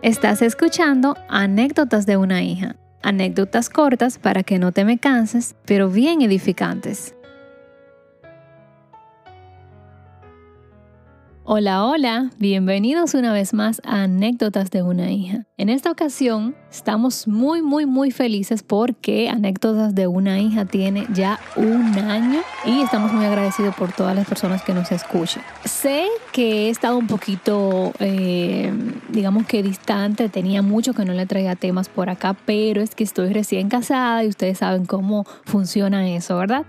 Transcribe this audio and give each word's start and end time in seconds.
Estás 0.00 0.42
escuchando 0.42 1.16
Anécdotas 1.28 2.06
de 2.06 2.16
una 2.16 2.44
hija. 2.44 2.76
Anécdotas 3.02 3.68
cortas 3.68 4.16
para 4.16 4.44
que 4.44 4.60
no 4.60 4.70
te 4.70 4.84
me 4.84 4.98
canses, 4.98 5.56
pero 5.66 5.90
bien 5.90 6.22
edificantes. 6.22 7.16
Hola, 11.42 11.84
hola, 11.84 12.30
bienvenidos 12.38 13.14
una 13.14 13.32
vez 13.32 13.52
más 13.54 13.82
a 13.84 14.04
Anécdotas 14.04 14.70
de 14.70 14.84
una 14.84 15.10
hija. 15.10 15.46
En 15.56 15.68
esta 15.68 15.90
ocasión 15.90 16.54
estamos 16.70 17.26
muy, 17.26 17.62
muy, 17.62 17.86
muy 17.86 18.10
felices 18.10 18.62
porque 18.62 19.28
Anécdotas 19.28 19.94
de 19.94 20.06
una 20.06 20.40
hija 20.40 20.64
tiene 20.64 21.06
ya 21.12 21.40
un 21.56 21.98
año 21.98 22.40
y 22.64 22.80
estamos 22.80 23.12
muy 23.12 23.24
agradecidos 23.24 23.74
por 23.74 23.92
todas 23.92 24.14
las 24.14 24.26
personas 24.26 24.62
que 24.62 24.74
nos 24.74 24.92
escuchan. 24.92 25.42
Sé 25.64 26.06
que 26.32 26.66
he 26.66 26.70
estado 26.70 26.98
un 26.98 27.06
poquito, 27.06 27.92
eh, 27.98 28.72
digamos 29.08 29.46
que 29.46 29.62
distante, 29.62 30.28
tenía 30.28 30.62
mucho 30.62 30.92
que 30.92 31.04
no 31.04 31.12
le 31.12 31.26
traía 31.26 31.56
temas 31.56 31.88
por 31.88 32.10
acá, 32.10 32.36
pero 32.46 32.80
es 32.82 32.94
que 32.94 33.04
estoy 33.04 33.32
recién 33.32 33.68
casada 33.68 34.24
y 34.24 34.28
ustedes 34.28 34.58
saben 34.58 34.86
cómo 34.86 35.24
funciona 35.44 36.08
eso, 36.08 36.36
¿verdad? 36.36 36.66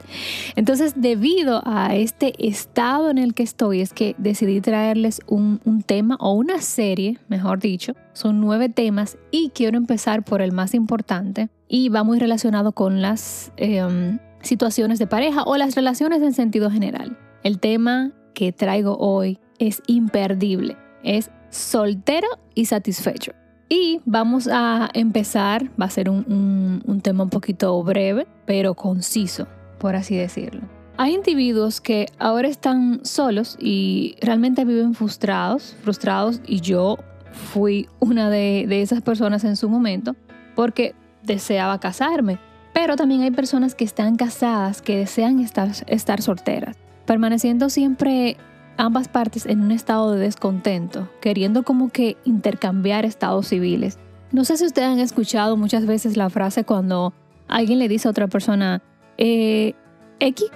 Entonces, 0.56 0.94
debido 0.96 1.62
a 1.66 1.96
este 1.96 2.34
estado 2.48 3.10
en 3.10 3.18
el 3.18 3.34
que 3.34 3.44
estoy, 3.44 3.82
es 3.82 3.94
que 3.94 4.16
decidí 4.18 4.62
traerles 4.62 5.22
un, 5.28 5.62
un 5.66 5.82
tema 5.82 6.18
o 6.20 6.34
una 6.34 6.62
serie, 6.62 7.18
mejor 7.28 7.60
dicho. 7.60 7.94
Son 8.20 8.42
nueve 8.42 8.68
temas 8.68 9.18
y 9.32 9.52
quiero 9.52 9.78
empezar 9.78 10.26
por 10.26 10.42
el 10.42 10.52
más 10.52 10.74
importante 10.74 11.48
y 11.70 11.88
va 11.88 12.04
muy 12.04 12.20
relacionado 12.20 12.74
con 12.74 13.02
las 13.02 13.54
em, 13.56 14.20
situaciones 14.42 15.00
de 15.00 15.08
pareja 15.08 15.44
o 15.44 15.56
las 15.56 15.74
relaciones 15.74 16.22
en 16.22 16.34
sentido 16.34 16.70
general. 16.70 17.18
El 17.44 17.60
tema 17.60 18.12
que 18.34 18.52
traigo 18.52 18.98
hoy 18.98 19.40
es 19.58 19.82
imperdible, 19.88 20.76
es 21.02 21.32
soltero 21.50 22.28
y 22.56 22.66
satisfecho. 22.66 23.32
Y 23.70 24.02
vamos 24.04 24.50
a 24.52 24.90
empezar, 24.94 25.72
va 25.82 25.86
a 25.86 25.90
ser 25.90 26.10
un, 26.10 26.84
un 26.86 27.00
tema 27.00 27.24
un 27.24 27.30
poquito 27.30 27.82
breve, 27.84 28.28
pero 28.46 28.74
conciso, 28.74 29.48
por 29.78 29.96
así 29.96 30.18
decirlo. 30.18 30.64
Hay 30.98 31.14
individuos 31.14 31.80
que 31.80 32.08
ahora 32.20 32.50
están 32.50 33.00
solos 33.06 33.56
y 33.62 34.18
realmente 34.20 34.66
viven 34.66 34.94
frustrados, 34.94 35.78
frustrados 35.82 36.42
y 36.46 36.60
yo 36.60 36.98
fui 37.32 37.88
una 38.00 38.30
de, 38.30 38.82
esas 38.82 39.02
personas 39.02 39.44
en 39.44 39.56
su 39.56 39.70
momento 39.70 40.16
porque 40.56 40.96
deseaba 41.24 41.80
casarme. 41.80 42.40
Pero 42.74 42.96
también 42.96 43.22
hay 43.22 43.32
personas 43.32 43.76
que 43.76 43.84
están 43.84 44.16
casadas 44.16 44.82
que 44.82 44.98
desean 44.98 45.40
estar, 45.40 45.70
estar 45.88 46.22
solteras, 46.22 46.78
permaneciendo 47.06 47.70
siempre 47.70 48.38
ambas 48.78 49.08
partes 49.08 49.46
en 49.46 49.62
un 49.62 49.72
estado 49.72 50.14
de 50.14 50.20
descontento, 50.20 51.10
queriendo 51.20 51.64
como 51.64 51.90
que 51.90 52.18
intercambiar 52.26 53.06
estados 53.06 53.48
civiles. 53.48 53.98
No 54.32 54.46
sé 54.46 54.58
si 54.58 54.66
ustedes 54.66 54.88
han 54.88 55.00
escuchado 55.00 55.58
muchas 55.58 55.86
veces 55.86 56.16
la 56.16 56.30
frase 56.30 56.64
cuando 56.64 57.14
alguien 57.48 57.80
le 57.80 57.88
dice 57.88 58.08
a 58.08 58.12
otra 58.12 58.28
persona, 58.28 58.82
eh, 59.18 59.74
X 60.20 60.50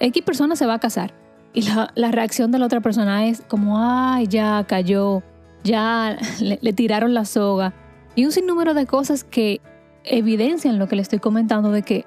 X 0.00 0.22
persona 0.22 0.56
se 0.56 0.66
va 0.66 0.74
a 0.74 0.78
casar. 0.78 1.12
Y 1.54 1.62
la, 1.62 2.10
reacción 2.10 2.52
de 2.52 2.58
la 2.58 2.66
otra 2.66 2.80
persona 2.80 3.26
es 3.26 3.40
como, 3.40 3.78
ay, 3.78 4.26
ya 4.28 4.64
cayó, 4.68 5.22
ya 5.68 6.18
le, 6.40 6.72
tiraron 6.72 7.14
la 7.14 7.24
soga. 7.24 7.74
Y 8.14 8.24
un 8.24 8.32
sinnúmero 8.32 8.74
de 8.74 8.86
cosas 8.86 9.22
que 9.22 9.60
evidencian 10.04 10.78
lo 10.78 10.88
que 10.88 10.96
le 10.96 11.02
estoy 11.02 11.18
comentando 11.18 11.70
de 11.70 11.82
que 11.82 12.04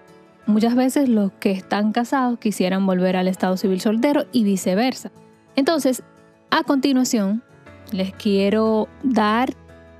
muchas 0.48 0.76
veces 0.76 1.08
los 1.08 1.31
que 1.34 1.52
están 1.52 1.94
casados 1.94 2.39
quisieran 2.39 2.86
volver 2.86 3.16
al 3.16 3.28
estado 3.28 3.56
civil 3.56 3.80
soltero 3.80 4.26
y 4.32 4.44
viceversa. 4.44 5.12
Entonces, 5.56 6.04
a 6.50 6.64
continuación, 6.64 7.44
les 7.92 8.14
quiero 8.14 8.89
dar, 9.04 9.54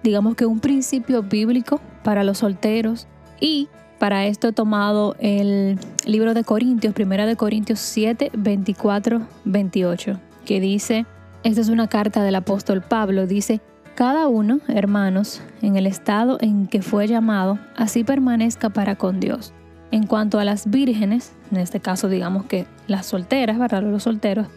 digamos 0.04 0.36
que 0.36 0.46
un 0.46 0.60
principio 0.60 1.24
bíblico 1.24 1.80
para 2.04 2.24
los 2.24 2.40
solteros 2.40 3.08
y 3.40 3.70
para 4.00 4.26
esto 4.26 4.48
he 4.48 4.52
tomado 4.52 5.16
el 5.20 5.78
libro 6.06 6.34
de 6.34 6.44
Corintios, 6.44 6.94
primera 6.94 7.28
de 7.28 7.36
Corintios 7.36 7.80
7, 7.80 8.32
24, 8.34 9.22
28, 9.46 10.20
que 10.44 10.60
dice, 10.60 11.06
esta 11.44 11.62
es 11.62 11.70
una 11.70 11.88
carta 11.88 12.24
del 12.24 12.36
apóstol 12.36 12.82
Pablo, 12.82 13.26
dice, 13.28 13.62
cada 13.96 14.28
uno, 14.28 14.60
hermanos, 14.68 15.42
en 15.62 15.76
el 15.76 15.88
estado 15.88 16.38
en 16.40 16.68
que 16.68 16.82
fue 16.82 17.08
llamado, 17.08 17.60
así 17.76 18.04
permanezca 18.04 18.70
para 18.70 18.96
con 18.96 19.20
Dios. 19.20 19.54
En 19.92 20.06
cuanto 20.08 20.40
a 20.40 20.46
las 20.46 20.70
vírgenes, 20.70 21.34
en 21.52 21.58
este 21.58 21.80
caso 21.80 22.08
digamos 22.08 22.46
que 22.46 22.66
las 22.88 23.08
solteras, 23.08 23.60
¿verdad? 23.60 23.84
Los 23.84 24.04
solteros, 24.04 24.48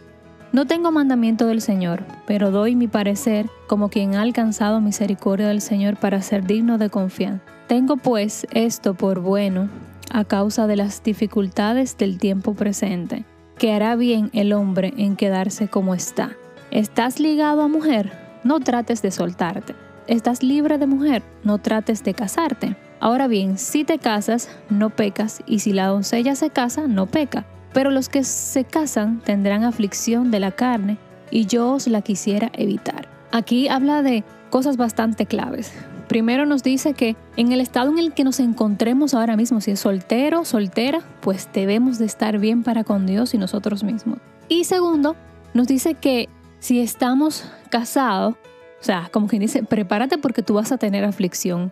no 0.53 0.65
tengo 0.65 0.91
mandamiento 0.91 1.47
del 1.47 1.59
Señor, 1.59 2.03
pero 2.25 2.49
doy 2.49 2.75
mi 2.75 2.87
parecer 2.87 3.49
como 3.67 3.89
quien 3.89 4.15
ha 4.15 4.21
alcanzado 4.21 4.79
misericordia 4.79 5.49
del 5.49 5.59
Señor 5.59 5.97
para 5.97 6.21
ser 6.21 6.45
digno 6.45 6.77
de 6.77 6.89
confianza. 6.89 7.43
Tengo 7.67 7.97
pues 7.97 8.47
esto 8.51 8.93
por 8.93 9.19
bueno 9.19 9.69
a 10.11 10.23
causa 10.23 10.65
de 10.67 10.77
las 10.77 11.03
dificultades 11.03 11.97
del 11.97 12.19
tiempo 12.19 12.53
presente, 12.53 13.25
que 13.57 13.73
hará 13.73 13.97
bien 13.97 14.29
el 14.33 14.53
hombre 14.53 14.93
en 14.97 15.17
quedarse 15.17 15.67
como 15.67 15.93
está. 15.93 16.37
¿Estás 16.75 17.21
ligado 17.21 17.61
a 17.61 17.69
mujer? 17.69 18.11
No 18.43 18.59
trates 18.59 19.01
de 19.01 19.09
soltarte. 19.09 19.75
¿Estás 20.07 20.43
libre 20.43 20.77
de 20.77 20.85
mujer? 20.85 21.23
No 21.45 21.57
trates 21.57 22.03
de 22.03 22.13
casarte. 22.13 22.75
Ahora 22.99 23.29
bien, 23.29 23.57
si 23.57 23.85
te 23.85 23.97
casas, 23.97 24.49
no 24.69 24.89
pecas, 24.89 25.41
y 25.47 25.59
si 25.59 25.71
la 25.71 25.87
doncella 25.87 26.35
se 26.35 26.49
casa, 26.49 26.85
no 26.85 27.05
peca. 27.05 27.45
Pero 27.71 27.91
los 27.91 28.09
que 28.09 28.25
se 28.25 28.65
casan 28.65 29.21
tendrán 29.21 29.63
aflicción 29.63 30.31
de 30.31 30.41
la 30.41 30.51
carne, 30.51 30.97
y 31.31 31.45
yo 31.45 31.71
os 31.71 31.87
la 31.87 32.01
quisiera 32.01 32.51
evitar. 32.51 33.07
Aquí 33.31 33.69
habla 33.69 34.01
de 34.01 34.25
cosas 34.49 34.75
bastante 34.75 35.25
claves. 35.25 35.71
Primero 36.09 36.45
nos 36.45 36.61
dice 36.61 36.93
que 36.93 37.15
en 37.37 37.53
el 37.53 37.61
estado 37.61 37.89
en 37.89 37.99
el 37.99 38.13
que 38.13 38.25
nos 38.25 38.41
encontremos 38.41 39.13
ahora 39.13 39.37
mismo, 39.37 39.61
si 39.61 39.71
es 39.71 39.79
soltero, 39.79 40.43
soltera, 40.43 40.99
pues 41.21 41.47
debemos 41.53 41.99
de 41.99 42.05
estar 42.05 42.37
bien 42.37 42.63
para 42.63 42.83
con 42.83 43.05
Dios 43.05 43.33
y 43.33 43.37
nosotros 43.37 43.85
mismos. 43.85 44.19
Y 44.49 44.65
segundo, 44.65 45.15
nos 45.53 45.67
dice 45.67 45.93
que 45.93 46.27
si 46.65 46.79
estamos 46.79 47.45
casados, 47.69 48.33
o 48.81 48.83
sea, 48.83 49.09
como 49.11 49.27
quien 49.27 49.39
dice, 49.39 49.61
prepárate 49.61 50.17
porque 50.17 50.41
tú 50.41 50.55
vas 50.55 50.71
a 50.71 50.79
tener 50.79 51.05
aflicción 51.05 51.71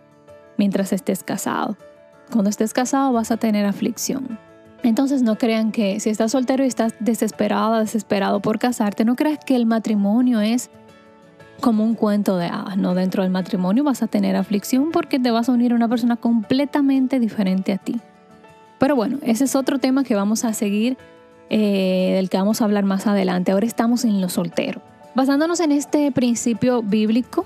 mientras 0.55 0.93
estés 0.93 1.23
casado. 1.23 1.77
Cuando 2.31 2.51
estés 2.51 2.73
casado 2.73 3.11
vas 3.11 3.31
a 3.31 3.37
tener 3.37 3.65
aflicción. 3.65 4.37
Entonces 4.83 5.23
no 5.23 5.39
crean 5.39 5.71
que 5.71 5.99
si 5.99 6.11
estás 6.11 6.33
soltero 6.33 6.63
y 6.63 6.67
estás 6.67 6.93
desesperado, 6.99 7.79
desesperado 7.79 8.39
por 8.39 8.59
casarte, 8.59 9.03
no 9.03 9.15
creas 9.15 9.39
que 9.43 9.55
el 9.55 9.65
matrimonio 9.65 10.41
es 10.41 10.69
como 11.59 11.83
un 11.83 11.95
cuento 11.95 12.37
de 12.37 12.45
hadas, 12.45 12.77
¿no? 12.77 12.93
Dentro 12.93 13.23
del 13.23 13.31
matrimonio 13.31 13.83
vas 13.83 14.03
a 14.03 14.07
tener 14.07 14.35
aflicción 14.35 14.91
porque 14.91 15.17
te 15.17 15.31
vas 15.31 15.49
a 15.49 15.53
unir 15.53 15.71
a 15.71 15.75
una 15.75 15.89
persona 15.89 16.17
completamente 16.17 17.19
diferente 17.19 17.73
a 17.73 17.79
ti. 17.79 17.99
Pero 18.77 18.95
bueno, 18.95 19.17
ese 19.23 19.45
es 19.45 19.55
otro 19.55 19.79
tema 19.79 20.03
que 20.03 20.13
vamos 20.13 20.45
a 20.45 20.53
seguir, 20.53 20.99
eh, 21.55 22.13
del 22.15 22.31
que 22.31 22.37
vamos 22.37 22.61
a 22.61 22.65
hablar 22.65 22.83
más 22.83 23.05
adelante. 23.05 23.51
Ahora 23.51 23.67
estamos 23.67 24.05
en 24.05 24.21
lo 24.21 24.29
soltero. 24.29 24.81
Basándonos 25.13 25.59
en 25.59 25.71
este 25.71 26.11
principio 26.11 26.81
bíblico 26.81 27.45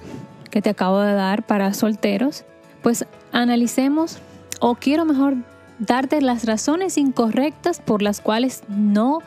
que 0.50 0.62
te 0.62 0.70
acabo 0.70 1.02
de 1.02 1.12
dar 1.12 1.46
para 1.46 1.74
solteros, 1.74 2.46
pues 2.82 3.06
analicemos, 3.34 4.20
o 4.62 4.76
quiero 4.76 5.04
mejor 5.04 5.36
darte 5.80 6.22
las 6.22 6.46
razones 6.46 6.98
incorrectas 6.98 7.82
por 7.82 8.02
las 8.02 8.22
cuales 8.22 8.64
no 8.70 9.20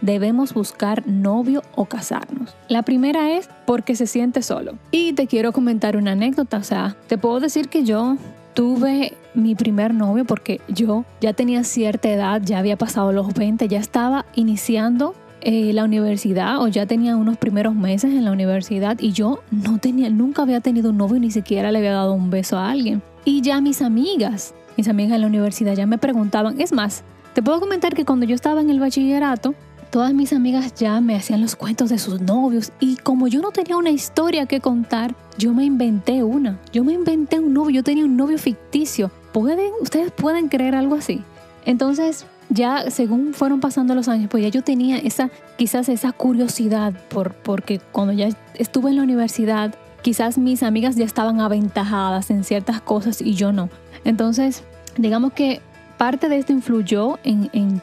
debemos 0.00 0.54
buscar 0.54 1.08
novio 1.08 1.64
o 1.74 1.86
casarnos. 1.86 2.54
La 2.68 2.82
primera 2.82 3.32
es 3.32 3.48
porque 3.66 3.96
se 3.96 4.06
siente 4.06 4.42
solo. 4.42 4.78
Y 4.92 5.12
te 5.14 5.26
quiero 5.26 5.50
comentar 5.50 5.96
una 5.96 6.12
anécdota, 6.12 6.58
o 6.58 6.62
sea, 6.62 6.94
te 7.08 7.18
puedo 7.18 7.40
decir 7.40 7.68
que 7.68 7.82
yo 7.82 8.16
tuve 8.54 9.14
mi 9.34 9.54
primer 9.54 9.94
novio 9.94 10.24
porque 10.24 10.60
yo 10.68 11.04
ya 11.20 11.32
tenía 11.32 11.64
cierta 11.64 12.08
edad, 12.08 12.42
ya 12.44 12.58
había 12.58 12.76
pasado 12.76 13.12
los 13.12 13.32
20, 13.34 13.68
ya 13.68 13.78
estaba 13.78 14.26
iniciando 14.34 15.14
eh, 15.42 15.72
la 15.72 15.84
universidad 15.84 16.60
o 16.60 16.68
ya 16.68 16.84
tenía 16.86 17.16
unos 17.16 17.38
primeros 17.38 17.74
meses 17.74 18.12
en 18.12 18.24
la 18.24 18.32
universidad 18.32 18.98
y 19.00 19.12
yo 19.12 19.42
no 19.50 19.78
tenía, 19.78 20.10
nunca 20.10 20.42
había 20.42 20.60
tenido 20.60 20.90
un 20.90 20.98
novio 20.98 21.18
ni 21.18 21.30
siquiera 21.30 21.72
le 21.72 21.78
había 21.78 21.92
dado 21.92 22.12
un 22.12 22.30
beso 22.30 22.58
a 22.58 22.70
alguien. 22.70 23.02
Y 23.24 23.40
ya 23.40 23.60
mis 23.60 23.82
amigas, 23.82 24.54
mis 24.76 24.88
amigas 24.88 25.14
en 25.14 25.22
la 25.22 25.26
universidad 25.26 25.74
ya 25.74 25.86
me 25.86 25.98
preguntaban, 25.98 26.60
es 26.60 26.72
más, 26.72 27.04
te 27.34 27.42
puedo 27.42 27.60
comentar 27.60 27.94
que 27.94 28.04
cuando 28.04 28.26
yo 28.26 28.34
estaba 28.34 28.60
en 28.60 28.70
el 28.70 28.80
bachillerato, 28.80 29.54
Todas 29.90 30.14
mis 30.14 30.32
amigas 30.32 30.72
ya 30.74 31.00
me 31.00 31.16
hacían 31.16 31.40
los 31.40 31.56
cuentos 31.56 31.90
de 31.90 31.98
sus 31.98 32.20
novios 32.20 32.70
y 32.78 32.96
como 32.96 33.26
yo 33.26 33.40
no 33.42 33.50
tenía 33.50 33.76
una 33.76 33.90
historia 33.90 34.46
que 34.46 34.60
contar, 34.60 35.16
yo 35.36 35.52
me 35.52 35.64
inventé 35.64 36.22
una. 36.22 36.60
Yo 36.72 36.84
me 36.84 36.92
inventé 36.92 37.40
un 37.40 37.52
novio, 37.52 37.76
yo 37.76 37.82
tenía 37.82 38.04
un 38.04 38.16
novio 38.16 38.38
ficticio. 38.38 39.10
¿Pueden, 39.32 39.72
ustedes 39.80 40.12
pueden 40.12 40.48
creer 40.48 40.76
algo 40.76 40.94
así? 40.94 41.24
Entonces, 41.66 42.24
ya 42.50 42.88
según 42.92 43.34
fueron 43.34 43.58
pasando 43.58 43.96
los 43.96 44.06
años, 44.06 44.28
pues 44.30 44.44
ya 44.44 44.48
yo 44.48 44.62
tenía 44.62 44.96
esa, 44.96 45.28
quizás 45.56 45.88
esa 45.88 46.12
curiosidad 46.12 46.92
por, 47.08 47.34
porque 47.34 47.80
cuando 47.90 48.12
ya 48.12 48.28
estuve 48.54 48.90
en 48.90 48.96
la 48.96 49.02
universidad, 49.02 49.74
quizás 50.02 50.38
mis 50.38 50.62
amigas 50.62 50.94
ya 50.94 51.04
estaban 51.04 51.40
aventajadas 51.40 52.30
en 52.30 52.44
ciertas 52.44 52.80
cosas 52.80 53.20
y 53.20 53.34
yo 53.34 53.50
no. 53.50 53.68
Entonces, 54.04 54.62
digamos 54.96 55.32
que 55.32 55.60
parte 55.98 56.28
de 56.28 56.38
esto 56.38 56.52
influyó 56.52 57.18
en, 57.24 57.50
en 57.52 57.82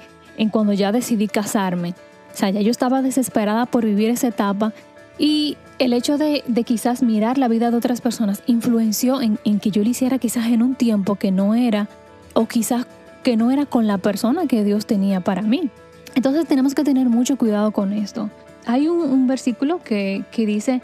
cuando 0.49 0.73
ya 0.73 0.91
decidí 0.91 1.27
casarme. 1.27 1.93
O 2.33 2.37
sea, 2.37 2.49
ya 2.49 2.61
yo 2.61 2.71
estaba 2.71 3.01
desesperada 3.01 3.65
por 3.65 3.83
vivir 3.83 4.09
esa 4.11 4.27
etapa 4.27 4.71
Y 5.17 5.57
el 5.79 5.93
hecho 5.93 6.17
de, 6.17 6.43
quizás 6.65 7.01
mirar 7.01 7.37
la 7.37 7.47
vida 7.47 7.71
de 7.71 7.77
otras 7.77 8.01
personas 8.01 8.43
influenció 8.45 9.21
en, 9.21 9.39
en 9.43 9.59
que 9.59 9.71
yo 9.71 9.83
lo 9.83 9.89
hiciera 9.89 10.19
quizás 10.19 10.47
en 10.47 10.61
un 10.61 10.75
tiempo 10.75 11.15
que 11.15 11.31
no 11.31 11.55
era, 11.55 11.87
o 12.33 12.47
quizás 12.47 12.85
que 13.23 13.35
no 13.35 13.51
era 13.51 13.65
con 13.65 13.87
la 13.87 13.97
persona 13.97 14.47
que 14.47 14.63
Dios 14.63 14.85
tenía 14.85 15.21
para 15.21 15.41
mí. 15.41 15.69
Entonces 16.15 16.47
tenemos 16.47 16.75
que 16.75 16.83
tener 16.83 17.09
mucho 17.09 17.37
cuidado 17.37 17.71
con 17.71 17.93
esto. 17.93 18.29
Hay 18.65 18.87
un, 18.87 19.27
versículo 19.27 19.79
que, 19.83 20.23
que 20.31 20.45
dice 20.45 20.81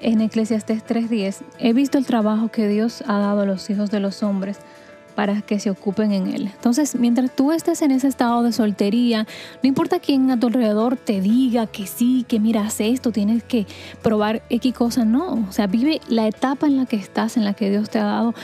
en 0.00 0.20
Eclesiastes 0.20 0.84
3:10, 0.84 1.38
he 1.58 1.72
visto 1.72 1.98
el 1.98 2.06
trabajo 2.06 2.48
que 2.48 2.68
Dios 2.68 3.02
ha 3.06 3.18
dado 3.18 3.40
a 3.40 3.46
los 3.46 3.68
hijos 3.70 3.90
de 3.90 4.00
los 4.00 4.22
hombres 4.22 4.58
para 5.16 5.40
que 5.40 5.58
se 5.58 5.70
ocupen 5.70 6.12
en 6.12 6.28
él. 6.28 6.50
Entonces, 6.54 6.94
mientras 6.94 7.34
tú 7.34 7.50
estés 7.50 7.82
en 7.82 7.90
ese 7.90 8.06
estado 8.06 8.44
de 8.44 8.52
soltería, 8.52 9.26
no 9.62 9.68
importa 9.68 9.98
quién 9.98 10.30
a 10.30 10.38
tu 10.38 10.46
alrededor 10.46 10.96
te 10.96 11.20
diga 11.20 11.66
que 11.66 11.86
sí, 11.86 12.24
que 12.28 12.38
miras 12.38 12.80
esto, 12.80 13.10
tienes 13.10 13.42
que 13.42 13.66
probar 14.02 14.42
X 14.50 14.74
cosa, 14.74 15.04
no. 15.04 15.46
O 15.48 15.52
sea, 15.52 15.66
vive 15.66 16.00
la 16.08 16.28
etapa 16.28 16.66
en 16.66 16.76
la 16.76 16.86
que 16.86 16.96
estás, 16.96 17.36
en 17.36 17.44
la 17.44 17.54
que 17.54 17.70
Dios 17.70 17.90
te 17.90 17.98
ha 17.98 18.04
dado, 18.04 18.34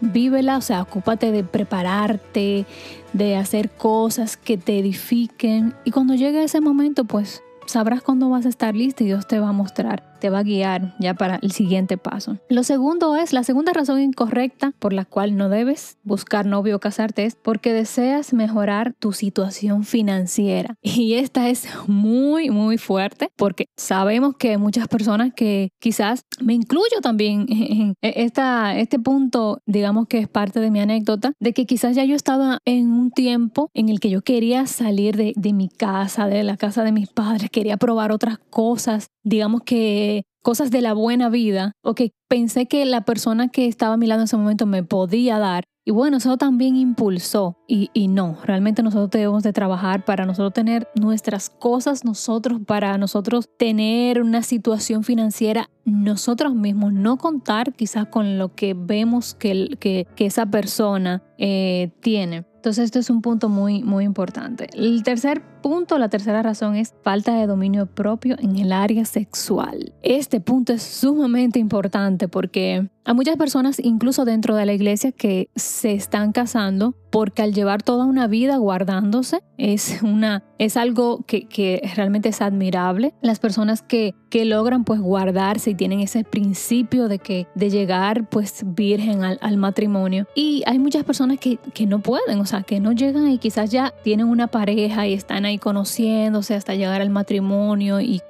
vívela, 0.00 0.56
o 0.56 0.62
sea, 0.62 0.82
ocúpate 0.82 1.32
de 1.32 1.44
prepararte, 1.44 2.64
de 3.12 3.36
hacer 3.36 3.68
cosas 3.68 4.36
que 4.36 4.56
te 4.56 4.78
edifiquen. 4.78 5.74
Y 5.84 5.90
cuando 5.90 6.14
llegue 6.14 6.44
ese 6.44 6.60
momento, 6.60 7.04
pues 7.04 7.42
sabrás 7.66 8.02
cuándo 8.02 8.30
vas 8.30 8.46
a 8.46 8.48
estar 8.48 8.74
listo 8.74 9.02
y 9.02 9.08
Dios 9.08 9.26
te 9.26 9.40
va 9.40 9.48
a 9.48 9.52
mostrar 9.52 10.09
te 10.20 10.30
va 10.30 10.38
a 10.38 10.42
guiar 10.42 10.94
ya 11.00 11.14
para 11.14 11.38
el 11.42 11.52
siguiente 11.52 11.98
paso. 11.98 12.38
Lo 12.48 12.62
segundo 12.62 13.16
es, 13.16 13.32
la 13.32 13.42
segunda 13.42 13.72
razón 13.72 14.00
incorrecta 14.00 14.72
por 14.78 14.92
la 14.92 15.04
cual 15.04 15.36
no 15.36 15.48
debes 15.48 15.98
buscar 16.04 16.46
novio 16.46 16.76
o 16.76 16.78
casarte 16.78 17.24
es 17.24 17.34
porque 17.34 17.72
deseas 17.72 18.32
mejorar 18.32 18.94
tu 18.98 19.12
situación 19.12 19.84
financiera. 19.84 20.76
Y 21.00 21.14
esta 21.14 21.48
es 21.48 21.66
muy, 21.86 22.50
muy 22.50 22.76
fuerte 22.76 23.30
porque 23.36 23.66
sabemos 23.76 24.36
que 24.36 24.58
muchas 24.58 24.86
personas 24.86 25.32
que 25.34 25.70
quizás 25.80 26.26
me 26.42 26.52
incluyo 26.52 27.00
también 27.02 27.46
en 27.48 27.94
esta, 28.02 28.78
este 28.78 28.98
punto, 28.98 29.60
digamos 29.66 30.06
que 30.08 30.18
es 30.18 30.28
parte 30.28 30.60
de 30.60 30.70
mi 30.70 30.80
anécdota, 30.80 31.32
de 31.40 31.52
que 31.54 31.64
quizás 31.64 31.96
ya 31.96 32.04
yo 32.04 32.14
estaba 32.14 32.58
en 32.66 32.92
un 32.92 33.10
tiempo 33.10 33.70
en 33.72 33.88
el 33.88 33.98
que 33.98 34.10
yo 34.10 34.20
quería 34.20 34.66
salir 34.66 35.16
de, 35.16 35.32
de 35.36 35.52
mi 35.54 35.68
casa, 35.68 36.26
de 36.26 36.44
la 36.44 36.56
casa 36.58 36.84
de 36.84 36.92
mis 36.92 37.08
padres, 37.08 37.50
quería 37.50 37.78
probar 37.78 38.12
otras 38.12 38.38
cosas, 38.50 39.08
digamos 39.22 39.62
que 39.62 40.09
cosas 40.42 40.70
de 40.70 40.80
la 40.80 40.92
buena 40.92 41.28
vida 41.28 41.72
o 41.82 41.94
que 41.94 42.12
pensé 42.28 42.66
que 42.66 42.84
la 42.84 43.02
persona 43.02 43.48
que 43.48 43.66
estaba 43.66 43.94
a 43.94 43.96
mi 43.96 44.06
lado 44.06 44.20
en 44.20 44.24
ese 44.24 44.36
momento 44.36 44.66
me 44.66 44.82
podía 44.82 45.38
dar. 45.38 45.64
Y 45.84 45.92
bueno, 45.92 46.18
eso 46.18 46.36
también 46.36 46.76
impulsó. 46.76 47.56
Y, 47.66 47.90
y, 47.94 48.08
no, 48.08 48.36
realmente 48.44 48.82
nosotros 48.82 49.10
debemos 49.10 49.42
de 49.42 49.52
trabajar 49.52 50.04
para 50.04 50.26
nosotros 50.26 50.52
tener 50.52 50.88
nuestras 50.94 51.48
cosas, 51.48 52.04
nosotros, 52.04 52.60
para 52.66 52.98
nosotros 52.98 53.48
tener 53.58 54.20
una 54.20 54.42
situación 54.42 55.04
financiera 55.04 55.70
nosotros 55.84 56.54
mismos, 56.54 56.92
no 56.92 57.16
contar 57.16 57.72
quizás 57.72 58.06
con 58.06 58.38
lo 58.38 58.54
que 58.54 58.74
vemos 58.74 59.34
que, 59.34 59.76
que, 59.80 60.06
que 60.14 60.26
esa 60.26 60.46
persona 60.46 61.22
eh, 61.38 61.90
tiene. 62.00 62.44
Entonces, 62.60 62.84
esto 62.84 62.98
es 62.98 63.08
un 63.08 63.22
punto 63.22 63.48
muy, 63.48 63.82
muy 63.82 64.04
importante. 64.04 64.68
El 64.74 65.02
tercer 65.02 65.42
punto, 65.60 65.98
la 65.98 66.08
tercera 66.08 66.42
razón 66.42 66.76
es 66.76 66.94
falta 67.02 67.34
de 67.34 67.46
dominio 67.46 67.86
propio 67.86 68.36
en 68.38 68.56
el 68.56 68.72
área 68.72 69.04
sexual. 69.04 69.92
Este 70.02 70.40
punto 70.40 70.72
es 70.72 70.82
sumamente 70.82 71.58
importante 71.58 72.28
porque 72.28 72.88
hay 73.04 73.14
muchas 73.14 73.36
personas, 73.36 73.80
incluso 73.82 74.24
dentro 74.24 74.54
de 74.54 74.66
la 74.66 74.72
iglesia, 74.72 75.10
que 75.10 75.48
se 75.56 75.92
están 75.94 76.32
casando 76.32 76.94
porque 77.10 77.42
al 77.42 77.52
llevar 77.52 77.82
toda 77.82 78.04
una 78.04 78.28
vida 78.28 78.56
guardándose 78.56 79.42
es, 79.58 80.00
una, 80.02 80.44
es 80.58 80.76
algo 80.76 81.24
que, 81.26 81.48
que 81.48 81.82
realmente 81.96 82.28
es 82.28 82.40
admirable. 82.40 83.14
Las 83.20 83.40
personas 83.40 83.82
que, 83.82 84.14
que 84.28 84.44
logran 84.44 84.84
pues 84.84 85.00
guardarse 85.00 85.70
y 85.70 85.74
tienen 85.74 86.00
ese 86.00 86.22
principio 86.24 87.08
de, 87.08 87.18
que, 87.18 87.48
de 87.54 87.70
llegar 87.70 88.28
pues 88.28 88.62
virgen 88.64 89.24
al, 89.24 89.38
al 89.42 89.56
matrimonio. 89.56 90.26
Y 90.36 90.62
hay 90.66 90.78
muchas 90.78 91.02
personas 91.02 91.38
que, 91.40 91.58
que 91.74 91.86
no 91.86 92.00
pueden, 92.00 92.38
o 92.38 92.46
sea, 92.46 92.62
que 92.62 92.78
no 92.78 92.92
llegan 92.92 93.28
y 93.28 93.38
quizás 93.38 93.70
ya 93.70 93.92
tienen 94.04 94.28
una 94.28 94.46
pareja 94.46 95.08
y 95.08 95.14
están 95.14 95.46
ahí 95.46 95.49
conociéndose 95.58 96.54
hasta 96.54 96.74
llegar 96.74 97.00
al 97.00 97.10
matrimonio 97.10 98.00
y, 98.00 98.20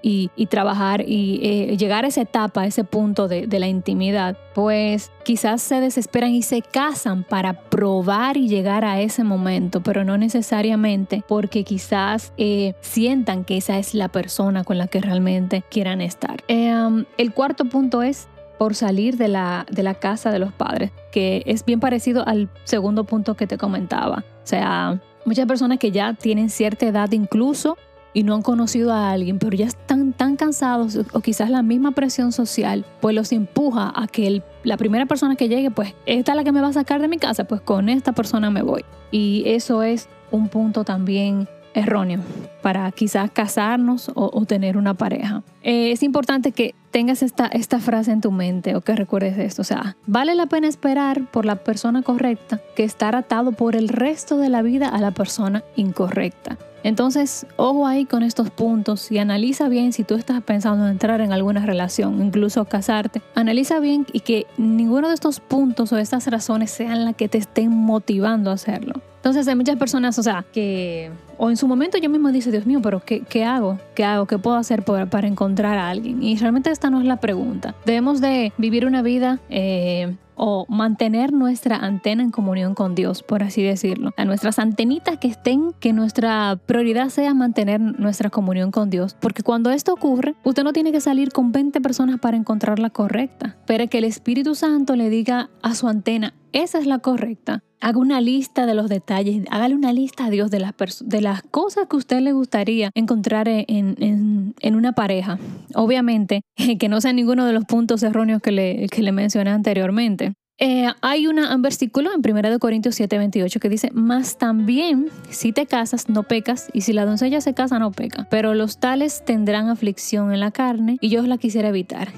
trabajar 0.49 1.05
y 1.07 1.41
eh, 1.43 1.77
llegar 1.77 2.05
a 2.05 2.09
esa 2.09 2.23
etapa, 2.23 2.63
a 2.63 2.67
ese 2.67 2.85
punto 2.85 3.29
de, 3.29 3.47
la 3.61 3.69
intimidad, 3.69 4.39
pues 4.55 5.13
quizás 5.25 5.61
se 5.63 5.81
desesperan 5.81 6.31
y 6.31 6.43
se 6.43 6.63
casan 6.63 7.25
para 7.25 7.53
probar 7.53 8.37
y 8.37 8.49
llegar 8.49 8.85
a 8.85 9.01
ese 9.01 9.23
momento, 9.23 9.83
pero 9.83 10.05
no 10.05 10.17
necesariamente 10.17 11.23
porque 11.29 11.63
quizás 11.63 12.33
eh, 12.39 12.75
sientan 12.81 13.45
que 13.45 13.59
esa 13.59 13.79
es 13.79 13.95
la 13.95 14.09
persona 14.09 14.65
con 14.65 14.79
la 14.79 14.87
que 14.87 15.01
realmente 15.01 15.63
quieran 15.71 16.01
estar. 16.01 16.43
Um, 16.49 17.05
el 17.19 17.33
cuarto 17.33 17.67
punto 17.67 18.03
es 18.03 18.29
por 18.61 18.75
salir 18.75 19.17
de 19.17 19.29
la, 19.29 19.65
de 19.71 19.83
la 19.83 19.95
casa 19.95 20.31
de 20.31 20.39
los 20.39 20.53
padres, 20.53 20.93
que 21.13 21.43
es 21.47 21.65
bien 21.65 21.81
parecido 21.81 22.29
al 22.29 22.51
segundo 22.65 23.05
punto 23.05 23.35
que 23.35 23.47
te 23.47 23.57
comentaba. 23.57 24.25
O 24.43 24.47
sea, 24.47 25.01
muchas 25.25 25.47
personas 25.47 25.79
que 25.79 25.91
ya 25.91 26.15
tienen 26.15 26.51
cierta 26.51 26.87
edad 26.87 27.11
incluso 27.13 27.77
y 28.13 28.25
no 28.25 28.35
han 28.35 28.43
conocido 28.43 28.93
a 28.93 29.11
alguien, 29.13 29.39
pero 29.39 29.57
ya 29.57 29.67
están 29.67 30.13
tan 30.13 30.37
cansados 30.37 30.99
o 31.13 31.21
quizás 31.21 31.51
la 31.51 31.63
misma 31.63 31.93
presión 31.93 32.33
social, 32.33 32.85
pues 33.01 33.15
los 33.15 33.31
empuja 33.33 33.93
a 33.95 34.09
que 34.09 34.43
la 34.65 34.77
primera 34.77 35.07
persona 35.07 35.37
que 35.37 35.49
llegue, 35.49 35.71
pues 35.71 35.95
esta 36.07 36.33
es 36.33 36.37
la 36.37 36.45
que 36.45 36.53
me 36.53 36.61
va 36.61 36.69
a 36.69 36.73
sacar 36.73 37.01
de 37.01 37.09
mi 37.09 37.19
casa, 37.19 37.45
pues 37.45 37.61
con 37.61 37.89
esta 37.89 38.13
persona 38.13 38.51
me 38.51 38.63
voy. 38.63 38.85
Y 39.11 39.45
eso 39.47 39.83
es 39.83 40.09
un 40.31 40.49
punto 40.49 40.85
también 40.85 41.49
erróneo 41.75 42.21
para 42.63 42.91
quizás 42.93 43.31
casarnos 43.31 44.11
o, 44.15 44.45
tener 44.45 44.77
una 44.77 44.95
pareja. 44.95 45.43
Eh, 45.63 45.93
es 45.93 46.03
importante 46.03 46.53
que 46.53 46.75
tengas 46.91 47.23
esta, 47.23 47.47
esta 47.47 47.79
frase 47.79 48.13
en 48.13 48.21
tu 48.21 48.33
mente 48.33 48.75
o 48.75 48.81
que 48.81 48.95
recuerdes 48.95 49.39
esto. 49.39 49.63
O 49.63 49.65
sea, 49.65 49.97
vale 50.07 50.35
la 50.35 50.47
pena 50.47 50.69
esperar 50.69 51.31
por 51.31 51.45
la 51.45 51.57
persona 51.57 52.03
correcta 52.03 52.61
que 52.77 52.85
estar 52.85 53.15
atado 53.15 53.53
por 53.53 53.77
el 53.77 53.89
resto 53.89 54.37
de 54.37 54.49
la 54.49 54.63
vida 54.63 54.89
a 54.89 55.01
la 55.01 55.13
persona 55.13 55.63
incorrecta. 55.77 56.59
Entonces, 56.83 57.47
ojo 57.57 57.87
ahí 57.87 58.07
con 58.07 58.23
estos 58.23 58.51
puntos 58.51 59.13
y 59.13 59.19
analiza 59.19 59.69
bien 59.69 59.93
si 59.93 60.03
tú 60.03 60.15
estás 60.15 60.43
pensando 60.43 60.87
en 60.87 60.93
entrar 60.93 61.21
en 61.21 61.33
alguna 61.33 61.67
relación, 61.67 62.23
incluso 62.23 62.65
casarte. 62.65 63.21
Analiza 63.35 63.81
bien 63.81 64.07
y 64.13 64.21
que 64.21 64.47
ninguno 64.57 65.09
de 65.09 65.15
estos 65.15 65.41
puntos 65.41 65.93
o 65.93 65.99
estas 65.99 66.27
razones 66.29 66.71
sean 66.71 67.05
las 67.05 67.17
que 67.17 67.29
te 67.29 67.39
estén 67.39 67.71
motivando 67.71 68.51
a 68.51 68.55
hacerlo. 68.55 69.03
Entonces 69.21 69.47
hay 69.49 69.55
muchas 69.55 69.77
personas, 69.77 70.19
o 70.19 70.23
sea, 70.23 70.47
que 70.51 71.11
o 71.37 71.51
en 71.51 71.59
su 71.59 71.69
momento 71.69 71.99
yo 71.99 72.09
mismo 72.09 72.33
dice, 72.33 72.51
Dios 72.51 72.65
mío, 72.65 72.81
pero 72.83 73.01
¿qué, 73.01 73.21
qué 73.21 73.45
hago? 73.45 73.79
¿Qué 73.95 74.03
hago? 74.03 74.27
¿Qué 74.27 74.39
puedo 74.39 74.57
hacer 74.57 74.83
para, 74.83 75.07
para, 75.07 75.27
encontrar 75.27 75.77
a 75.77 75.91
alguien? 75.91 76.23
Y 76.23 76.37
realmente 76.37 76.71
esta 76.71 76.89
no 76.89 77.01
es 77.01 77.07
la 77.07 77.17
pregunta. 77.17 77.75
Debemos 77.85 78.23
de 78.23 78.53
vivir 78.57 78.87
una 78.87 79.03
vida 79.03 79.41
eh, 79.51 80.17
o 80.43 80.65
mantener 80.71 81.35
nuestra 81.35 81.77
antena 81.77 82.23
en 82.23 82.31
comunión 82.31 82.75
con 82.75 82.95
Dios, 82.95 83.23
por 83.23 83.43
así 83.43 83.63
decirlo. 83.63 84.13
A 84.17 84.25
nuestras 84.25 84.59
antenitas 84.59 85.19
que 85.19 85.29
estén, 85.29 85.75
que 85.81 85.93
nuestra 85.93 86.59
prioridad 86.65 87.11
sea 87.11 87.35
mantener 87.35 87.79
nuestra 87.79 88.31
comunión 88.31 88.71
con 88.71 88.89
Dios. 88.89 89.15
Porque 89.21 89.43
cuando 89.43 89.69
esto 89.71 89.93
ocurre, 89.93 90.35
usted 90.43 90.65
no 90.65 90.73
tiene 90.73 90.93
que 90.93 91.03
salir 91.03 91.31
con 91.31 91.53
20 91.53 91.83
personas 91.83 92.21
para 92.21 92.39
encontrar 92.39 92.79
la 92.79 92.89
correcta, 92.89 93.57
pero 93.67 93.87
que 93.89 93.99
el 93.99 94.05
Espíritu 94.05 94.55
Santo 94.55 94.97
le 94.97 95.11
diga 95.11 95.51
a 95.61 95.75
su 95.75 95.89
antena, 95.89 96.33
esa 96.53 96.79
es 96.79 96.87
la 96.87 96.99
correcta. 96.99 97.63
Haga 97.81 97.99
una 97.99 98.21
lista 98.21 98.67
de 98.67 98.75
los 98.75 98.89
detalles, 98.89 99.45
hágale 99.51 99.75
una 99.75 99.93
lista 99.93 100.27
a 100.27 100.31
Dios 100.31 100.51
de 100.51 100.61
las, 100.61 100.75
de 101.03 101.21
las 101.21 101.43
cosas 101.43 101.87
que 101.89 101.97
usted 101.97 102.21
le 102.21 102.33
gustaría 102.33 102.91
encontrar 102.95 103.49
en, 103.49 104.55
en, 104.61 104.75
una 104.75 104.93
pareja. 104.93 105.39
Obviamente, 105.75 106.43
que 106.79 106.89
no 106.89 107.01
sea 107.01 107.13
ninguno 107.13 107.47
de 107.47 107.53
los 107.53 107.65
puntos 107.65 108.03
erróneos 108.03 108.43
que 108.43 108.53
le, 108.53 108.87
que 108.89 109.03
le 109.03 109.13
mencioné 109.13 109.51
anteriormente. 109.51 110.35
Eh, 110.63 110.89
hay 111.01 111.27
un 111.27 111.63
versículo 111.63 112.11
en 112.13 112.21
1 112.21 112.59
Corintios 112.59 112.95
7, 112.95 113.17
28 113.17 113.61
que 113.61 113.71
dice, 113.71 113.91
más 113.95 114.37
también 114.37 115.07
si 115.31 115.53
te 115.53 115.65
casas 115.65 116.11
no 116.11 116.25
pecas 116.25 116.69
y 116.75 116.83
si 116.83 116.93
la 116.93 117.07
doncella 117.07 117.41
se 117.41 117.55
casa 117.55 117.79
no 117.79 117.93
peca, 117.93 118.27
pero 118.31 118.53
los 118.53 118.79
tales 118.79 119.25
tendrán 119.25 119.71
aflicción 119.71 120.35
en 120.35 120.41
la 120.41 120.51
carne 120.51 120.99
y 121.01 121.09
yo 121.09 121.23
la 121.23 121.39
quisiera 121.39 121.71
evitar 121.71 122.09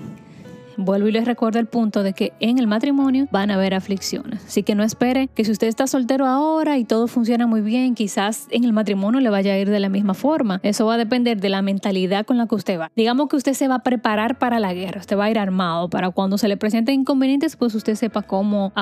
vuelvo 0.77 1.09
y 1.09 1.13
les 1.13 1.25
recuerdo 1.25 1.59
el 1.59 1.67
punto 1.67 2.03
de 2.03 2.13
que 2.13 2.33
en 2.41 2.59
el 2.59 2.67
matrimonio 2.67 3.29
van 3.31 3.51
a 3.51 3.55
haber 3.55 3.75
aflicciones. 3.75 4.45
Así 4.45 4.63
que 4.63 4.75
no 4.75 4.83
espere 4.83 5.29
que 5.29 5.45
si 5.45 5.53
usted 5.53 5.67
está 5.67 5.87
soltero 5.87 6.27
ahora 6.27 6.79
y 6.79 6.85
todo 6.85 7.07
funciona 7.07 7.47
muy 7.47 7.61
bien, 7.61 7.95
quizás 7.95 8.47
en 8.51 8.65
el 8.65 8.73
matrimonio 8.73 9.21
le 9.21 9.31
vaya 9.31 9.53
a 9.53 9.59
ir 9.59 9.69
de 9.69 9.81
la 9.81 9.89
misma 9.89 10.15
forma. 10.15 10.61
Eso 10.63 10.87
va 10.87 10.95
a 10.95 10.99
depender 10.99 11.41
de 11.41 11.49
la 11.49 11.63
mentalidad 11.63 12.25
con 12.25 12.39
la 12.39 12.47
que 12.47 12.55
usted 12.55 12.79
va. 12.79 12.91
Digamos 12.97 13.29
que 13.29 13.37
usted 13.37 13.53
se 13.55 13.69
va 13.69 13.77
a 13.77 13.83
preparar 13.83 14.39
para 14.39 14.61
la 14.61 14.73
guerra, 14.73 15.01
usted 15.01 15.19
va 15.19 15.25
a 15.25 15.31
ir 15.31 15.39
armado 15.39 15.91
para 15.91 16.11
cuando 16.11 16.39
se 16.39 16.49
le 16.49 16.57
presenten 16.57 17.01
inconvenientes, 17.01 17.57
pues 17.57 17.75
usted 17.75 17.95
sepa 17.95 18.23
cómo 18.23 18.73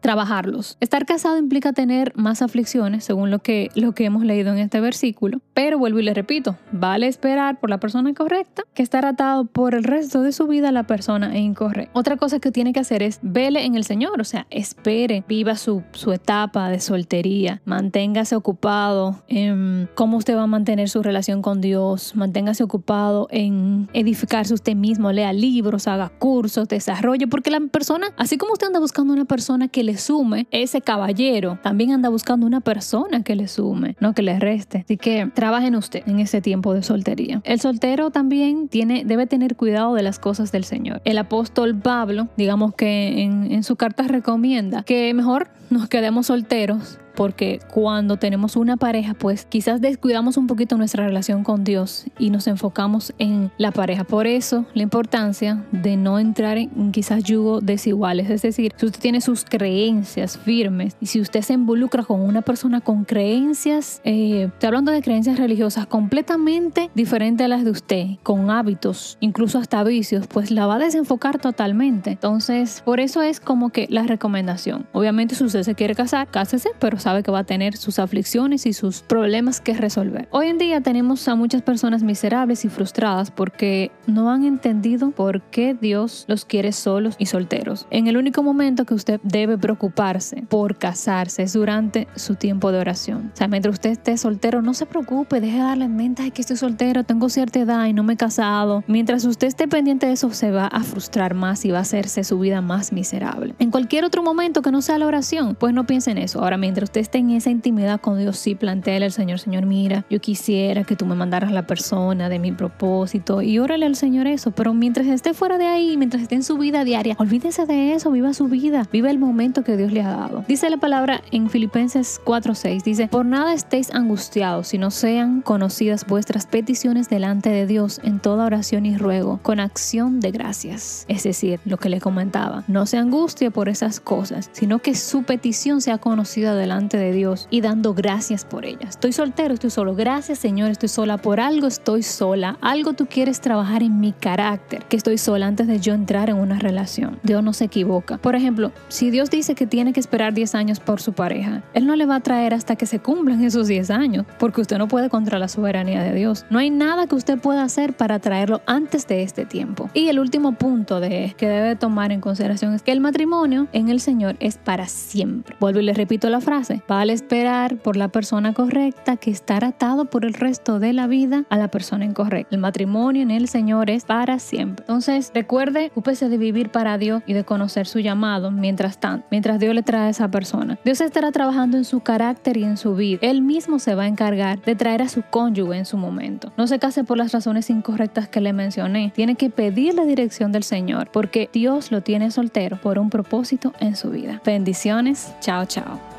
trabajarlos. 0.00 0.76
Estar 0.80 1.06
casado 1.06 1.38
implica 1.38 1.72
tener 1.72 2.12
más 2.16 2.42
aflicciones, 2.42 3.04
según 3.04 3.30
lo 3.30 3.38
que, 3.38 3.70
lo 3.74 3.92
que 3.92 4.04
hemos 4.04 4.24
leído 4.24 4.52
en 4.52 4.58
este 4.58 4.80
versículo, 4.80 5.40
pero 5.54 5.78
vuelvo 5.78 5.98
y 5.98 6.02
le 6.02 6.14
repito, 6.14 6.56
vale 6.72 7.06
esperar 7.06 7.58
por 7.60 7.70
la 7.70 7.78
persona 7.78 8.12
correcta 8.14 8.62
que 8.74 8.82
estar 8.82 9.06
atado 9.06 9.46
por 9.46 9.74
el 9.74 9.84
resto 9.84 10.22
de 10.22 10.32
su 10.32 10.46
vida 10.46 10.68
a 10.68 10.72
la 10.72 10.84
persona 10.84 11.05
persona 11.06 11.38
incorrecta. 11.38 11.96
Otra 11.96 12.16
cosa 12.16 12.40
que 12.40 12.50
tiene 12.50 12.72
que 12.72 12.80
hacer 12.80 13.00
es 13.00 13.20
vele 13.22 13.64
en 13.64 13.76
el 13.76 13.84
Señor, 13.84 14.20
o 14.20 14.24
sea, 14.24 14.48
espere, 14.50 15.22
viva 15.28 15.54
su, 15.54 15.84
su 15.92 16.12
etapa 16.12 16.68
de 16.68 16.80
soltería, 16.80 17.62
manténgase 17.64 18.34
ocupado 18.34 19.22
en 19.28 19.88
cómo 19.94 20.16
usted 20.16 20.36
va 20.36 20.42
a 20.42 20.46
mantener 20.48 20.88
su 20.88 21.04
relación 21.04 21.42
con 21.42 21.60
Dios, 21.60 22.16
manténgase 22.16 22.64
ocupado 22.64 23.28
en 23.30 23.88
edificarse 23.92 24.52
usted 24.52 24.74
mismo, 24.74 25.12
lea 25.12 25.32
libros, 25.32 25.86
haga 25.86 26.08
cursos, 26.08 26.66
desarrolle, 26.66 27.28
porque 27.28 27.52
la 27.52 27.60
persona, 27.60 28.08
así 28.16 28.36
como 28.36 28.54
usted 28.54 28.66
anda 28.66 28.80
buscando 28.80 29.12
una 29.12 29.26
persona 29.26 29.68
que 29.68 29.84
le 29.84 29.96
sume, 29.98 30.48
ese 30.50 30.80
caballero 30.80 31.60
también 31.62 31.92
anda 31.92 32.08
buscando 32.08 32.48
una 32.48 32.60
persona 32.60 33.22
que 33.22 33.36
le 33.36 33.46
sume, 33.46 33.94
no 34.00 34.12
que 34.12 34.22
le 34.22 34.40
reste. 34.40 34.78
Así 34.84 34.96
que 34.96 35.30
trabajen 35.32 35.76
usted 35.76 36.02
en 36.08 36.18
ese 36.18 36.40
tiempo 36.40 36.74
de 36.74 36.82
soltería. 36.82 37.42
El 37.44 37.60
soltero 37.60 38.10
también 38.10 38.66
tiene, 38.66 39.04
debe 39.04 39.28
tener 39.28 39.54
cuidado 39.54 39.94
de 39.94 40.02
las 40.02 40.18
cosas 40.18 40.50
del 40.50 40.64
Señor. 40.64 40.95
El 41.04 41.18
apóstol 41.18 41.74
Pablo, 41.76 42.28
digamos 42.36 42.74
que 42.74 43.22
en, 43.22 43.52
en 43.52 43.62
su 43.62 43.76
carta 43.76 44.04
recomienda 44.04 44.82
que 44.82 45.12
mejor 45.14 45.48
nos 45.70 45.88
quedemos 45.88 46.26
solteros 46.26 46.98
porque 47.16 47.58
cuando 47.72 48.18
tenemos 48.18 48.54
una 48.54 48.76
pareja, 48.76 49.14
pues 49.14 49.44
quizás 49.46 49.80
descuidamos 49.80 50.36
un 50.36 50.46
poquito 50.46 50.76
nuestra 50.76 51.06
relación 51.06 51.42
con 51.42 51.64
Dios 51.64 52.04
y 52.18 52.30
nos 52.30 52.46
enfocamos 52.46 53.12
en 53.18 53.50
la 53.58 53.72
pareja. 53.72 54.04
Por 54.04 54.26
eso 54.26 54.66
la 54.74 54.82
importancia 54.82 55.64
de 55.72 55.96
no 55.96 56.18
entrar 56.18 56.58
en 56.58 56.92
quizás 56.92 57.24
yugo 57.24 57.60
desiguales. 57.60 58.30
Es 58.30 58.42
decir, 58.42 58.72
si 58.76 58.86
usted 58.86 59.00
tiene 59.00 59.20
sus 59.20 59.44
creencias 59.44 60.38
firmes 60.38 60.96
y 61.00 61.06
si 61.06 61.20
usted 61.20 61.42
se 61.42 61.54
involucra 61.54 62.04
con 62.04 62.20
una 62.20 62.42
persona 62.42 62.80
con 62.80 63.04
creencias, 63.04 64.00
eh, 64.04 64.50
estoy 64.52 64.66
hablando 64.68 64.92
de 64.92 65.02
creencias 65.02 65.38
religiosas 65.38 65.86
completamente 65.86 66.90
diferentes 66.94 67.44
a 67.44 67.48
las 67.48 67.64
de 67.64 67.70
usted, 67.70 68.06
con 68.22 68.50
hábitos, 68.50 69.16
incluso 69.20 69.58
hasta 69.58 69.82
vicios, 69.82 70.26
pues 70.26 70.50
la 70.50 70.66
va 70.66 70.76
a 70.76 70.78
desenfocar 70.78 71.38
totalmente. 71.38 72.10
Entonces, 72.10 72.82
por 72.84 73.00
eso 73.00 73.22
es 73.22 73.40
como 73.40 73.70
que 73.70 73.86
la 73.90 74.02
recomendación. 74.02 74.86
Obviamente, 74.92 75.34
si 75.34 75.44
usted 75.44 75.62
se 75.62 75.74
quiere 75.74 75.94
casar, 75.94 76.28
cásese, 76.30 76.70
pero 76.78 76.98
sabe 77.06 77.22
que 77.22 77.30
va 77.30 77.38
a 77.38 77.44
tener 77.44 77.76
sus 77.76 78.00
aflicciones 78.00 78.66
y 78.66 78.72
sus 78.72 79.02
problemas 79.02 79.60
que 79.60 79.74
resolver. 79.74 80.26
Hoy 80.32 80.48
en 80.48 80.58
día 80.58 80.80
tenemos 80.80 81.28
a 81.28 81.36
muchas 81.36 81.62
personas 81.62 82.02
miserables 82.02 82.64
y 82.64 82.68
frustradas 82.68 83.30
porque 83.30 83.92
no 84.08 84.32
han 84.32 84.42
entendido 84.42 85.12
por 85.12 85.40
qué 85.42 85.72
Dios 85.80 86.24
los 86.26 86.44
quiere 86.44 86.72
solos 86.72 87.14
y 87.16 87.26
solteros. 87.26 87.86
En 87.92 88.08
el 88.08 88.16
único 88.16 88.42
momento 88.42 88.84
que 88.86 88.94
usted 88.94 89.20
debe 89.22 89.56
preocuparse 89.56 90.42
por 90.48 90.78
casarse 90.78 91.44
es 91.44 91.52
durante 91.52 92.08
su 92.16 92.34
tiempo 92.34 92.72
de 92.72 92.80
oración. 92.80 93.30
O 93.32 93.36
sea, 93.36 93.46
mientras 93.46 93.74
usted 93.74 93.90
esté 93.90 94.16
soltero, 94.16 94.60
no 94.60 94.74
se 94.74 94.84
preocupe, 94.84 95.40
deje 95.40 95.58
de 95.58 95.62
darle 95.62 95.84
en 95.84 95.94
mente 95.94 96.22
Ay, 96.22 96.32
que 96.32 96.40
estoy 96.40 96.56
soltero, 96.56 97.04
tengo 97.04 97.28
cierta 97.28 97.60
edad 97.60 97.86
y 97.86 97.92
no 97.92 98.02
me 98.02 98.14
he 98.14 98.16
casado. 98.16 98.82
Mientras 98.88 99.24
usted 99.26 99.46
esté 99.46 99.68
pendiente 99.68 100.06
de 100.06 100.14
eso, 100.14 100.32
se 100.32 100.50
va 100.50 100.66
a 100.66 100.82
frustrar 100.82 101.34
más 101.34 101.64
y 101.64 101.70
va 101.70 101.78
a 101.78 101.82
hacerse 101.82 102.24
su 102.24 102.40
vida 102.40 102.62
más 102.62 102.92
miserable. 102.92 103.54
En 103.60 103.70
cualquier 103.70 104.04
otro 104.04 104.24
momento 104.24 104.60
que 104.60 104.72
no 104.72 104.82
sea 104.82 104.98
la 104.98 105.06
oración, 105.06 105.54
pues 105.54 105.72
no 105.72 105.86
piense 105.86 106.10
en 106.10 106.18
eso. 106.18 106.42
Ahora, 106.42 106.56
mientras 106.56 106.90
usted 106.95 106.95
esté 107.00 107.18
en 107.18 107.30
esa 107.30 107.50
intimidad 107.50 108.00
con 108.00 108.18
Dios, 108.18 108.38
sí, 108.38 108.54
planteale 108.54 109.06
al 109.06 109.12
Señor, 109.12 109.38
Señor, 109.38 109.66
mira, 109.66 110.04
yo 110.10 110.20
quisiera 110.20 110.84
que 110.84 110.96
tú 110.96 111.06
me 111.06 111.14
mandaras 111.14 111.52
la 111.52 111.66
persona 111.66 112.28
de 112.28 112.38
mi 112.38 112.52
propósito 112.52 113.42
y 113.42 113.58
órale 113.58 113.86
al 113.86 113.96
Señor 113.96 114.26
eso, 114.26 114.50
pero 114.50 114.74
mientras 114.74 115.06
esté 115.06 115.34
fuera 115.34 115.58
de 115.58 115.66
ahí, 115.66 115.96
mientras 115.96 116.22
esté 116.22 116.34
en 116.34 116.42
su 116.42 116.56
vida 116.58 116.84
diaria, 116.84 117.16
olvídese 117.18 117.66
de 117.66 117.94
eso, 117.94 118.10
viva 118.10 118.32
su 118.34 118.48
vida, 118.48 118.86
viva 118.92 119.10
el 119.10 119.18
momento 119.18 119.64
que 119.64 119.76
Dios 119.76 119.92
le 119.92 120.02
ha 120.02 120.10
dado. 120.10 120.44
Dice 120.48 120.70
la 120.70 120.76
palabra 120.76 121.22
en 121.30 121.50
Filipenses 121.50 122.20
4:6, 122.24 122.82
dice, 122.82 123.08
por 123.08 123.26
nada 123.26 123.52
estéis 123.52 123.92
angustiados, 123.94 124.68
si 124.68 124.78
no 124.78 124.90
sean 124.90 125.42
conocidas 125.42 126.06
vuestras 126.06 126.46
peticiones 126.46 127.08
delante 127.08 127.50
de 127.50 127.66
Dios 127.66 128.00
en 128.04 128.20
toda 128.20 128.46
oración 128.46 128.86
y 128.86 128.96
ruego, 128.96 129.40
con 129.42 129.60
acción 129.60 130.20
de 130.20 130.30
gracias. 130.30 131.04
Es 131.08 131.24
decir, 131.24 131.60
lo 131.64 131.76
que 131.78 131.88
le 131.88 132.00
comentaba, 132.00 132.64
no 132.68 132.86
se 132.86 132.98
angustie 132.98 133.50
por 133.50 133.68
esas 133.68 134.00
cosas, 134.00 134.50
sino 134.52 134.78
que 134.78 134.94
su 134.94 135.24
petición 135.24 135.80
sea 135.80 135.98
conocida 135.98 136.54
delante 136.54 136.85
de 136.94 137.12
Dios 137.12 137.48
y 137.50 137.60
dando 137.60 137.94
gracias 137.94 138.44
por 138.44 138.64
ella. 138.64 138.88
Estoy 138.88 139.12
soltero, 139.12 139.54
estoy 139.54 139.70
solo. 139.70 139.94
Gracias 139.94 140.38
Señor, 140.38 140.70
estoy 140.70 140.88
sola. 140.88 141.16
Por 141.18 141.40
algo 141.40 141.66
estoy 141.66 142.02
sola. 142.02 142.58
Algo 142.60 142.92
tú 142.92 143.06
quieres 143.06 143.40
trabajar 143.40 143.82
en 143.82 143.98
mi 143.98 144.12
carácter, 144.12 144.84
que 144.84 144.96
estoy 144.96 145.18
sola 145.18 145.46
antes 145.46 145.66
de 145.66 145.80
yo 145.80 145.94
entrar 145.94 146.30
en 146.30 146.36
una 146.36 146.58
relación. 146.58 147.18
Dios 147.22 147.42
no 147.42 147.52
se 147.52 147.64
equivoca. 147.64 148.18
Por 148.18 148.36
ejemplo, 148.36 148.72
si 148.88 149.10
Dios 149.10 149.30
dice 149.30 149.54
que 149.54 149.66
tiene 149.66 149.92
que 149.92 150.00
esperar 150.00 150.34
10 150.34 150.54
años 150.54 150.80
por 150.80 151.00
su 151.00 151.14
pareja, 151.14 151.62
Él 151.72 151.86
no 151.86 151.96
le 151.96 152.06
va 152.06 152.16
a 152.16 152.20
traer 152.20 152.54
hasta 152.54 152.76
que 152.76 152.86
se 152.86 153.00
cumplan 153.00 153.42
esos 153.42 153.66
10 153.66 153.90
años, 153.90 154.26
porque 154.38 154.60
usted 154.60 154.78
no 154.78 154.86
puede 154.86 155.08
contra 155.08 155.38
la 155.38 155.48
soberanía 155.48 156.02
de 156.02 156.14
Dios. 156.14 156.44
No 156.50 156.58
hay 156.58 156.70
nada 156.70 157.06
que 157.06 157.14
usted 157.14 157.38
pueda 157.38 157.62
hacer 157.62 157.96
para 157.96 158.18
traerlo 158.18 158.60
antes 158.66 159.06
de 159.06 159.22
este 159.22 159.46
tiempo. 159.46 159.90
Y 159.94 160.08
el 160.08 160.18
último 160.18 160.52
punto 160.52 161.00
que 161.00 161.48
debe 161.48 161.76
tomar 161.76 162.12
en 162.12 162.20
consideración 162.20 162.74
es 162.74 162.82
que 162.82 162.92
el 162.92 163.00
matrimonio 163.00 163.68
en 163.72 163.88
el 163.88 164.00
Señor 164.00 164.36
es 164.40 164.56
para 164.56 164.86
siempre. 164.86 165.56
Vuelvo 165.60 165.80
y 165.80 165.84
le 165.84 165.92
repito 165.92 166.28
la 166.28 166.40
frase. 166.40 166.75
Vale 166.88 167.12
esperar 167.12 167.76
por 167.76 167.96
la 167.96 168.08
persona 168.08 168.52
correcta 168.52 169.16
que 169.16 169.30
estar 169.30 169.64
atado 169.64 170.06
por 170.06 170.24
el 170.24 170.34
resto 170.34 170.78
de 170.78 170.92
la 170.92 171.06
vida 171.06 171.44
a 171.50 171.56
la 171.56 171.68
persona 171.68 172.04
incorrecta. 172.04 172.54
El 172.54 172.60
matrimonio 172.60 173.22
en 173.22 173.30
el 173.30 173.48
Señor 173.48 173.90
es 173.90 174.04
para 174.04 174.38
siempre. 174.38 174.84
Entonces, 174.86 175.30
recuerde, 175.34 175.90
ocúpese 175.92 176.28
de 176.28 176.38
vivir 176.38 176.70
para 176.70 176.98
Dios 176.98 177.22
y 177.26 177.32
de 177.32 177.44
conocer 177.44 177.86
su 177.86 177.98
llamado 178.00 178.50
mientras 178.50 178.98
tanto, 178.98 179.26
mientras 179.30 179.58
Dios 179.58 179.74
le 179.74 179.82
trae 179.82 180.06
a 180.06 180.10
esa 180.10 180.30
persona. 180.30 180.78
Dios 180.84 181.00
estará 181.00 181.32
trabajando 181.32 181.76
en 181.76 181.84
su 181.84 182.00
carácter 182.00 182.56
y 182.56 182.64
en 182.64 182.76
su 182.76 182.94
vida. 182.94 183.18
Él 183.22 183.42
mismo 183.42 183.78
se 183.78 183.94
va 183.94 184.04
a 184.04 184.08
encargar 184.08 184.60
de 184.62 184.74
traer 184.74 185.02
a 185.02 185.08
su 185.08 185.22
cónyuge 185.22 185.78
en 185.78 185.84
su 185.84 185.96
momento. 185.96 186.52
No 186.56 186.66
se 186.66 186.78
case 186.78 187.04
por 187.04 187.16
las 187.16 187.32
razones 187.32 187.70
incorrectas 187.70 188.28
que 188.28 188.40
le 188.40 188.52
mencioné. 188.52 189.12
Tiene 189.14 189.36
que 189.36 189.50
pedir 189.50 189.94
la 189.94 190.04
dirección 190.04 190.52
del 190.52 190.62
Señor 190.62 191.10
porque 191.12 191.50
Dios 191.52 191.90
lo 191.90 192.02
tiene 192.02 192.30
soltero 192.30 192.78
por 192.80 192.98
un 192.98 193.10
propósito 193.10 193.72
en 193.80 193.96
su 193.96 194.10
vida. 194.10 194.40
Bendiciones. 194.44 195.34
Chao, 195.40 195.64
chao. 195.66 196.15